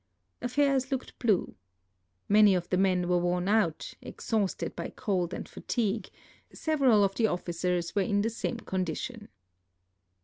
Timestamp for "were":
3.07-3.19, 7.95-8.01